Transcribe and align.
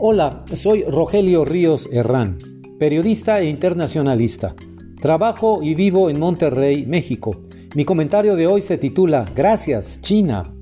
Hola, 0.00 0.44
soy 0.52 0.84
Rogelio 0.84 1.44
Ríos 1.44 1.88
Herrán, 1.90 2.38
periodista 2.78 3.40
e 3.40 3.48
internacionalista. 3.48 4.54
Trabajo 5.00 5.58
y 5.60 5.74
vivo 5.74 6.08
en 6.08 6.20
Monterrey, 6.20 6.86
México. 6.86 7.42
Mi 7.74 7.84
comentario 7.84 8.36
de 8.36 8.46
hoy 8.46 8.60
se 8.60 8.78
titula 8.78 9.26
Gracias, 9.34 10.00
China. 10.00 10.54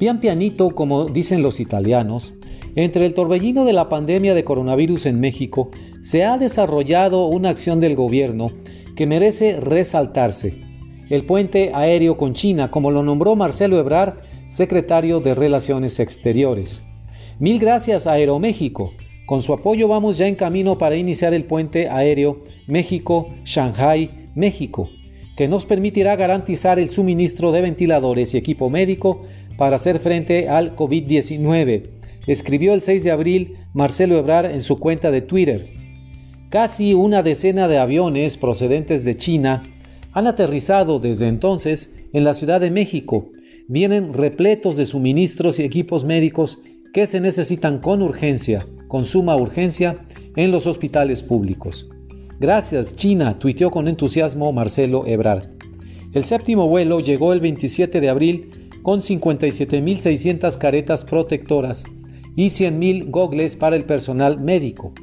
Pian 0.00 0.18
pianito, 0.18 0.70
como 0.70 1.04
dicen 1.04 1.42
los 1.42 1.60
italianos, 1.60 2.34
entre 2.74 3.06
el 3.06 3.14
torbellino 3.14 3.64
de 3.64 3.72
la 3.72 3.88
pandemia 3.88 4.34
de 4.34 4.42
coronavirus 4.42 5.06
en 5.06 5.20
México 5.20 5.70
se 6.00 6.24
ha 6.24 6.36
desarrollado 6.36 7.28
una 7.28 7.50
acción 7.50 7.78
del 7.78 7.94
gobierno 7.94 8.50
que 8.96 9.06
merece 9.06 9.60
resaltarse. 9.60 10.60
El 11.08 11.24
puente 11.24 11.70
aéreo 11.72 12.16
con 12.16 12.32
China, 12.32 12.72
como 12.72 12.90
lo 12.90 13.04
nombró 13.04 13.36
Marcelo 13.36 13.78
Ebrard, 13.78 14.14
secretario 14.48 15.20
de 15.20 15.36
Relaciones 15.36 16.00
Exteriores. 16.00 16.82
Mil 17.38 17.58
gracias 17.58 18.06
a 18.06 18.12
Aeroméxico. 18.12 18.94
Con 19.26 19.42
su 19.42 19.52
apoyo 19.52 19.88
vamos 19.88 20.16
ya 20.16 20.26
en 20.26 20.36
camino 20.36 20.78
para 20.78 20.96
iniciar 20.96 21.34
el 21.34 21.44
puente 21.44 21.86
aéreo 21.90 22.42
México-Shanghai, 22.66 24.30
México, 24.34 24.88
que 25.36 25.46
nos 25.46 25.66
permitirá 25.66 26.16
garantizar 26.16 26.78
el 26.78 26.88
suministro 26.88 27.52
de 27.52 27.60
ventiladores 27.60 28.32
y 28.32 28.38
equipo 28.38 28.70
médico 28.70 29.20
para 29.58 29.76
hacer 29.76 29.98
frente 29.98 30.48
al 30.48 30.74
COVID-19, 30.76 31.90
escribió 32.26 32.72
el 32.72 32.80
6 32.80 33.04
de 33.04 33.10
abril 33.10 33.58
Marcelo 33.74 34.16
Ebrard 34.16 34.52
en 34.52 34.62
su 34.62 34.78
cuenta 34.78 35.10
de 35.10 35.20
Twitter. 35.20 35.68
Casi 36.48 36.94
una 36.94 37.22
decena 37.22 37.68
de 37.68 37.76
aviones 37.76 38.38
procedentes 38.38 39.04
de 39.04 39.14
China 39.14 39.62
han 40.12 40.26
aterrizado 40.26 41.00
desde 41.00 41.28
entonces 41.28 42.02
en 42.14 42.24
la 42.24 42.32
Ciudad 42.32 42.62
de 42.62 42.70
México. 42.70 43.30
Vienen 43.68 44.14
repletos 44.14 44.78
de 44.78 44.86
suministros 44.86 45.58
y 45.58 45.64
equipos 45.64 46.06
médicos 46.06 46.62
que 46.96 47.06
se 47.06 47.20
necesitan 47.20 47.78
con 47.78 48.00
urgencia, 48.00 48.66
con 48.88 49.04
suma 49.04 49.36
urgencia, 49.36 49.98
en 50.34 50.50
los 50.50 50.66
hospitales 50.66 51.22
públicos. 51.22 51.90
Gracias, 52.40 52.96
China, 52.96 53.38
tuiteó 53.38 53.70
con 53.70 53.86
entusiasmo 53.86 54.50
Marcelo 54.50 55.06
Ebrard. 55.06 55.44
El 56.14 56.24
séptimo 56.24 56.68
vuelo 56.68 57.00
llegó 57.00 57.34
el 57.34 57.40
27 57.40 58.00
de 58.00 58.08
abril 58.08 58.70
con 58.82 59.00
57.600 59.02 60.56
caretas 60.56 61.04
protectoras 61.04 61.84
y 62.34 62.46
100.000 62.46 63.10
gogles 63.10 63.56
para 63.56 63.76
el 63.76 63.84
personal 63.84 64.40
médico. 64.40 64.94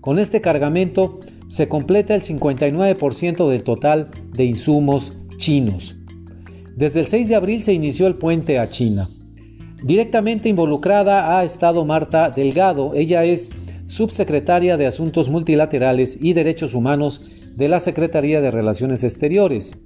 Con 0.00 0.18
este 0.18 0.40
cargamento 0.40 1.20
se 1.46 1.68
completa 1.68 2.16
el 2.16 2.22
59% 2.22 3.48
del 3.48 3.62
total 3.62 4.10
de 4.32 4.46
insumos 4.46 5.16
chinos. 5.36 5.94
Desde 6.74 6.98
el 6.98 7.06
6 7.06 7.28
de 7.28 7.36
abril 7.36 7.62
se 7.62 7.72
inició 7.72 8.08
el 8.08 8.16
puente 8.16 8.58
a 8.58 8.68
China. 8.68 9.10
Directamente 9.82 10.48
involucrada 10.48 11.38
ha 11.38 11.44
estado 11.44 11.84
Marta 11.84 12.30
Delgado. 12.30 12.94
Ella 12.94 13.24
es 13.24 13.50
subsecretaria 13.86 14.76
de 14.76 14.86
Asuntos 14.86 15.28
Multilaterales 15.28 16.18
y 16.20 16.32
Derechos 16.32 16.74
Humanos 16.74 17.26
de 17.54 17.68
la 17.68 17.78
Secretaría 17.80 18.40
de 18.40 18.50
Relaciones 18.50 19.04
Exteriores, 19.04 19.76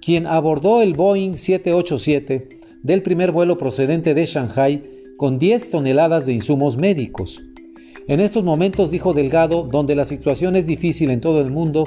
quien 0.00 0.26
abordó 0.26 0.80
el 0.80 0.94
Boeing 0.94 1.36
787 1.36 2.48
del 2.82 3.02
primer 3.02 3.32
vuelo 3.32 3.58
procedente 3.58 4.14
de 4.14 4.26
Shanghai 4.26 4.82
con 5.16 5.38
10 5.38 5.70
toneladas 5.70 6.26
de 6.26 6.32
insumos 6.32 6.78
médicos. 6.78 7.42
En 8.08 8.20
estos 8.20 8.42
momentos, 8.42 8.90
dijo 8.90 9.12
Delgado, 9.12 9.68
donde 9.70 9.94
la 9.94 10.04
situación 10.04 10.56
es 10.56 10.66
difícil 10.66 11.10
en 11.10 11.20
todo 11.20 11.40
el 11.40 11.50
mundo, 11.50 11.84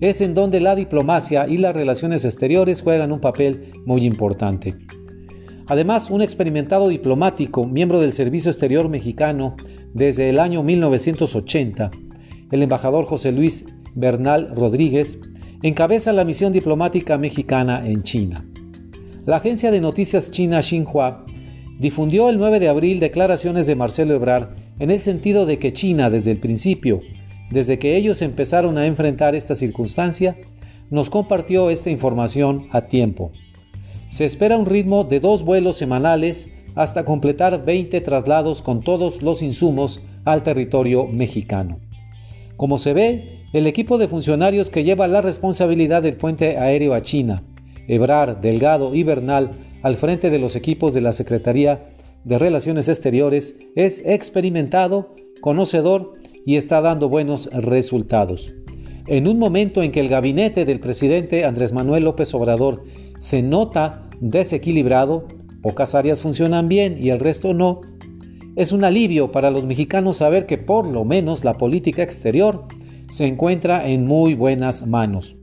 es 0.00 0.20
en 0.20 0.34
donde 0.34 0.60
la 0.60 0.74
diplomacia 0.74 1.46
y 1.46 1.58
las 1.58 1.74
relaciones 1.74 2.24
exteriores 2.24 2.82
juegan 2.82 3.12
un 3.12 3.20
papel 3.20 3.70
muy 3.86 4.04
importante. 4.04 4.74
Además, 5.66 6.10
un 6.10 6.22
experimentado 6.22 6.88
diplomático, 6.88 7.64
miembro 7.66 8.00
del 8.00 8.12
Servicio 8.12 8.50
Exterior 8.50 8.88
mexicano 8.88 9.56
desde 9.94 10.28
el 10.28 10.38
año 10.38 10.62
1980, 10.62 11.90
el 12.50 12.62
embajador 12.62 13.04
José 13.04 13.32
Luis 13.32 13.66
Bernal 13.94 14.52
Rodríguez, 14.54 15.20
encabeza 15.62 16.12
la 16.12 16.24
misión 16.24 16.52
diplomática 16.52 17.18
mexicana 17.18 17.86
en 17.86 18.02
China. 18.02 18.44
La 19.24 19.36
agencia 19.36 19.70
de 19.70 19.80
noticias 19.80 20.32
china 20.32 20.60
Xinhua 20.62 21.24
difundió 21.78 22.28
el 22.28 22.38
9 22.38 22.58
de 22.58 22.68
abril 22.68 22.98
declaraciones 22.98 23.66
de 23.66 23.76
Marcelo 23.76 24.14
Ebrard 24.14 24.56
en 24.80 24.90
el 24.90 25.00
sentido 25.00 25.46
de 25.46 25.58
que 25.58 25.72
China 25.72 26.10
desde 26.10 26.32
el 26.32 26.38
principio, 26.38 27.00
desde 27.50 27.78
que 27.78 27.96
ellos 27.96 28.22
empezaron 28.22 28.78
a 28.78 28.86
enfrentar 28.86 29.36
esta 29.36 29.54
circunstancia, 29.54 30.36
nos 30.90 31.08
compartió 31.08 31.70
esta 31.70 31.90
información 31.90 32.66
a 32.72 32.88
tiempo. 32.88 33.30
Se 34.12 34.26
espera 34.26 34.58
un 34.58 34.66
ritmo 34.66 35.04
de 35.04 35.20
dos 35.20 35.42
vuelos 35.42 35.78
semanales 35.78 36.52
hasta 36.74 37.06
completar 37.06 37.64
20 37.64 37.98
traslados 38.02 38.60
con 38.60 38.82
todos 38.82 39.22
los 39.22 39.42
insumos 39.42 40.02
al 40.26 40.42
territorio 40.42 41.06
mexicano. 41.06 41.78
Como 42.58 42.76
se 42.76 42.92
ve, 42.92 43.46
el 43.54 43.66
equipo 43.66 43.96
de 43.96 44.08
funcionarios 44.08 44.68
que 44.68 44.84
lleva 44.84 45.08
la 45.08 45.22
responsabilidad 45.22 46.02
del 46.02 46.16
puente 46.16 46.58
aéreo 46.58 46.92
a 46.92 47.00
China, 47.00 47.42
Ebrar, 47.88 48.42
Delgado 48.42 48.94
y 48.94 49.02
Bernal, 49.02 49.52
al 49.80 49.94
frente 49.94 50.28
de 50.28 50.38
los 50.38 50.56
equipos 50.56 50.92
de 50.92 51.00
la 51.00 51.14
Secretaría 51.14 51.94
de 52.24 52.36
Relaciones 52.36 52.90
Exteriores, 52.90 53.56
es 53.76 54.04
experimentado, 54.04 55.14
conocedor 55.40 56.12
y 56.44 56.56
está 56.56 56.82
dando 56.82 57.08
buenos 57.08 57.48
resultados. 57.50 58.52
En 59.06 59.26
un 59.26 59.38
momento 59.38 59.82
en 59.82 59.90
que 59.90 60.00
el 60.00 60.10
gabinete 60.10 60.66
del 60.66 60.80
presidente 60.80 61.46
Andrés 61.46 61.72
Manuel 61.72 62.04
López 62.04 62.34
Obrador 62.34 62.84
se 63.18 63.40
nota 63.40 64.01
desequilibrado, 64.22 65.26
pocas 65.62 65.96
áreas 65.96 66.22
funcionan 66.22 66.68
bien 66.68 66.96
y 67.02 67.10
el 67.10 67.18
resto 67.18 67.54
no, 67.54 67.80
es 68.54 68.70
un 68.70 68.84
alivio 68.84 69.32
para 69.32 69.50
los 69.50 69.64
mexicanos 69.64 70.18
saber 70.18 70.46
que 70.46 70.58
por 70.58 70.86
lo 70.86 71.04
menos 71.04 71.44
la 71.44 71.54
política 71.54 72.02
exterior 72.02 72.66
se 73.08 73.26
encuentra 73.26 73.88
en 73.88 74.06
muy 74.06 74.34
buenas 74.34 74.86
manos. 74.86 75.34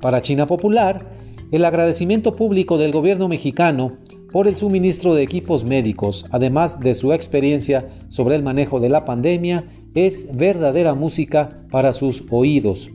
Para 0.00 0.22
China 0.22 0.46
Popular, 0.46 1.10
el 1.50 1.64
agradecimiento 1.64 2.36
público 2.36 2.78
del 2.78 2.92
gobierno 2.92 3.26
mexicano 3.28 3.98
por 4.30 4.46
el 4.46 4.56
suministro 4.56 5.14
de 5.14 5.22
equipos 5.22 5.64
médicos, 5.64 6.24
además 6.30 6.78
de 6.78 6.94
su 6.94 7.12
experiencia 7.12 7.88
sobre 8.08 8.36
el 8.36 8.42
manejo 8.42 8.78
de 8.78 8.88
la 8.88 9.04
pandemia, 9.04 9.64
es 9.94 10.28
verdadera 10.34 10.94
música 10.94 11.64
para 11.70 11.92
sus 11.92 12.24
oídos. 12.30 12.90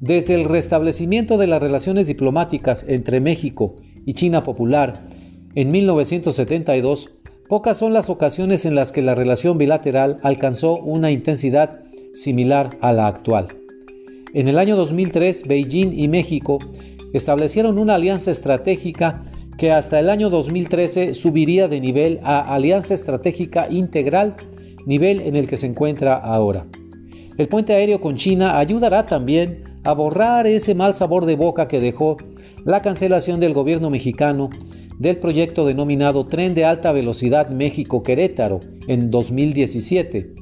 Desde 0.00 0.34
el 0.34 0.44
restablecimiento 0.44 1.36
de 1.36 1.46
las 1.48 1.60
relaciones 1.60 2.06
diplomáticas 2.06 2.86
entre 2.88 3.20
México 3.20 3.76
y 4.04 4.14
China 4.14 4.42
Popular 4.42 5.02
en 5.54 5.70
1972, 5.70 7.10
pocas 7.46 7.76
son 7.76 7.92
las 7.92 8.08
ocasiones 8.08 8.64
en 8.64 8.74
las 8.74 8.90
que 8.90 9.02
la 9.02 9.14
relación 9.14 9.58
bilateral 9.58 10.16
alcanzó 10.22 10.76
una 10.78 11.10
intensidad 11.10 11.80
similar 12.14 12.70
a 12.80 12.94
la 12.94 13.06
actual. 13.06 13.48
En 14.32 14.48
el 14.48 14.58
año 14.58 14.76
2003, 14.76 15.46
Beijing 15.46 15.92
y 15.92 16.08
México 16.08 16.58
establecieron 17.12 17.78
una 17.78 17.96
alianza 17.96 18.30
estratégica 18.30 19.22
que 19.58 19.70
hasta 19.70 20.00
el 20.00 20.08
año 20.08 20.30
2013 20.30 21.12
subiría 21.12 21.68
de 21.68 21.80
nivel 21.80 22.20
a 22.22 22.40
Alianza 22.40 22.94
Estratégica 22.94 23.68
Integral, 23.70 24.34
nivel 24.86 25.20
en 25.20 25.36
el 25.36 25.46
que 25.46 25.58
se 25.58 25.66
encuentra 25.66 26.16
ahora. 26.16 26.66
El 27.36 27.48
puente 27.48 27.74
aéreo 27.74 28.00
con 28.00 28.16
China 28.16 28.58
ayudará 28.58 29.04
también 29.04 29.64
a 29.84 29.92
borrar 29.92 30.46
ese 30.46 30.74
mal 30.74 30.94
sabor 30.94 31.26
de 31.26 31.36
boca 31.36 31.68
que 31.68 31.80
dejó 31.80 32.16
la 32.64 32.82
cancelación 32.82 33.40
del 33.40 33.54
gobierno 33.54 33.90
mexicano 33.90 34.50
del 34.98 35.16
proyecto 35.16 35.66
denominado 35.66 36.26
Tren 36.26 36.54
de 36.54 36.64
Alta 36.64 36.92
Velocidad 36.92 37.50
México-Querétaro 37.50 38.60
en 38.86 39.10
2017, 39.10 40.34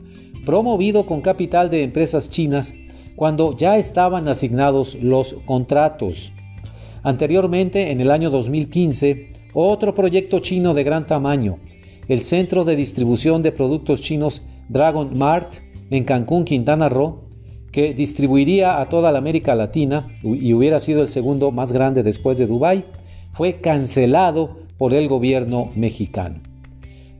promovido 0.44 1.06
con 1.06 1.22
capital 1.22 1.70
de 1.70 1.82
empresas 1.82 2.28
chinas 2.28 2.74
cuando 3.16 3.56
ya 3.56 3.78
estaban 3.78 4.28
asignados 4.28 4.96
los 4.96 5.34
contratos. 5.46 6.32
Anteriormente, 7.02 7.90
en 7.90 8.00
el 8.00 8.10
año 8.10 8.30
2015, 8.30 9.32
otro 9.54 9.94
proyecto 9.94 10.40
chino 10.40 10.74
de 10.74 10.84
gran 10.84 11.06
tamaño, 11.06 11.58
el 12.08 12.20
Centro 12.22 12.64
de 12.64 12.76
Distribución 12.76 13.42
de 13.42 13.52
Productos 13.52 14.02
Chinos 14.02 14.42
Dragon 14.68 15.16
Mart 15.16 15.54
en 15.90 16.04
Cancún, 16.04 16.44
Quintana 16.44 16.88
Roo, 16.88 17.29
que 17.72 17.94
distribuiría 17.94 18.80
a 18.80 18.88
toda 18.88 19.12
la 19.12 19.18
América 19.18 19.54
Latina 19.54 20.08
y 20.22 20.52
hubiera 20.52 20.80
sido 20.80 21.02
el 21.02 21.08
segundo 21.08 21.50
más 21.50 21.72
grande 21.72 22.02
después 22.02 22.38
de 22.38 22.46
Dubái, 22.46 22.84
fue 23.32 23.60
cancelado 23.60 24.58
por 24.78 24.94
el 24.94 25.08
gobierno 25.08 25.70
mexicano. 25.74 26.40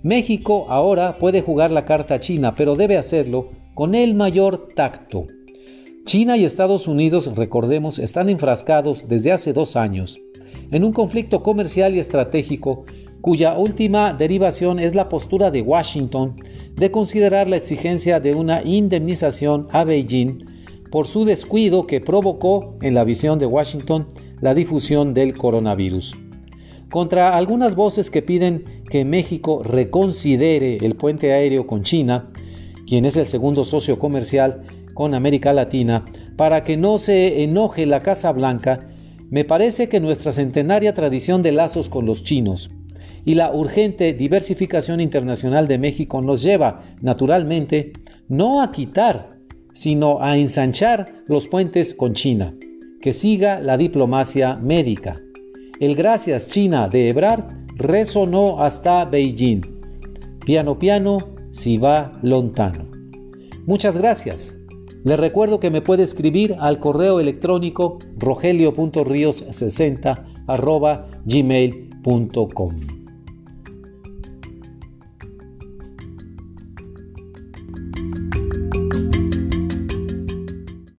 México 0.02 0.66
ahora 0.68 1.18
puede 1.18 1.42
jugar 1.42 1.70
la 1.70 1.84
carta 1.84 2.20
china, 2.20 2.54
pero 2.56 2.74
debe 2.74 2.96
hacerlo 2.96 3.50
con 3.74 3.94
el 3.94 4.14
mayor 4.14 4.68
tacto. 4.74 5.26
China 6.04 6.36
y 6.36 6.44
Estados 6.44 6.88
Unidos, 6.88 7.30
recordemos, 7.36 7.98
están 7.98 8.28
enfrascados 8.28 9.06
desde 9.08 9.32
hace 9.32 9.52
dos 9.52 9.76
años 9.76 10.18
en 10.70 10.84
un 10.84 10.92
conflicto 10.92 11.42
comercial 11.42 11.94
y 11.94 11.98
estratégico 11.98 12.84
cuya 13.20 13.56
última 13.58 14.14
derivación 14.14 14.78
es 14.78 14.94
la 14.94 15.08
postura 15.08 15.50
de 15.50 15.62
Washington 15.62 16.36
de 16.74 16.90
considerar 16.90 17.48
la 17.48 17.56
exigencia 17.56 18.20
de 18.20 18.34
una 18.34 18.62
indemnización 18.62 19.68
a 19.70 19.84
Beijing 19.84 20.46
por 20.90 21.06
su 21.06 21.24
descuido 21.24 21.86
que 21.86 22.00
provocó, 22.00 22.76
en 22.82 22.94
la 22.94 23.04
visión 23.04 23.38
de 23.38 23.46
Washington, 23.46 24.08
la 24.40 24.54
difusión 24.54 25.14
del 25.14 25.36
coronavirus. 25.36 26.16
Contra 26.90 27.36
algunas 27.36 27.76
voces 27.76 28.10
que 28.10 28.22
piden 28.22 28.82
que 28.88 29.04
México 29.04 29.62
reconsidere 29.62 30.78
el 30.78 30.96
puente 30.96 31.32
aéreo 31.32 31.66
con 31.66 31.82
China, 31.82 32.32
quien 32.86 33.04
es 33.04 33.16
el 33.16 33.28
segundo 33.28 33.64
socio 33.64 34.00
comercial 34.00 34.62
con 34.94 35.14
América 35.14 35.52
Latina, 35.52 36.04
para 36.36 36.64
que 36.64 36.76
no 36.76 36.98
se 36.98 37.44
enoje 37.44 37.86
la 37.86 38.00
Casa 38.00 38.32
Blanca, 38.32 38.88
me 39.28 39.44
parece 39.44 39.88
que 39.88 40.00
nuestra 40.00 40.32
centenaria 40.32 40.92
tradición 40.92 41.42
de 41.42 41.52
lazos 41.52 41.88
con 41.88 42.04
los 42.04 42.24
chinos 42.24 42.70
y 43.24 43.34
la 43.34 43.52
urgente 43.52 44.12
diversificación 44.12 45.00
internacional 45.00 45.66
de 45.68 45.78
México 45.78 46.20
nos 46.22 46.42
lleva, 46.42 46.82
naturalmente, 47.00 47.92
no 48.28 48.60
a 48.62 48.72
quitar, 48.72 49.38
sino 49.72 50.20
a 50.22 50.36
ensanchar 50.36 51.22
los 51.26 51.48
puentes 51.48 51.94
con 51.94 52.12
China. 52.14 52.54
Que 53.00 53.12
siga 53.12 53.60
la 53.60 53.76
diplomacia 53.76 54.56
médica. 54.56 55.20
El 55.80 55.96
gracias 55.96 56.48
China 56.48 56.88
de 56.88 57.08
Ebrard 57.08 57.44
resonó 57.76 58.62
hasta 58.62 59.04
Beijing. 59.06 59.62
Piano 60.44 60.78
piano, 60.78 61.18
si 61.50 61.78
va 61.78 62.18
lontano. 62.22 62.90
Muchas 63.66 63.96
gracias. 63.96 64.54
Les 65.04 65.18
recuerdo 65.18 65.58
que 65.60 65.70
me 65.70 65.80
puede 65.80 66.02
escribir 66.02 66.56
al 66.60 66.78
correo 66.78 67.20
electrónico 67.20 67.98
rogelio.rios60 68.18 70.26
gmail.com. 71.24 72.99